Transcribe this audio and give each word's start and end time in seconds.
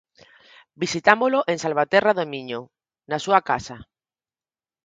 Visitámolo 0.83 1.39
en 1.51 1.57
Salvaterra 1.63 2.11
de 2.19 2.25
Miño, 2.33 2.59
na 3.09 3.17
súa 3.25 3.39
casa. 3.49 3.77